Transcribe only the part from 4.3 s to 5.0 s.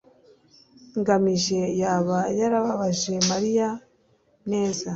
neza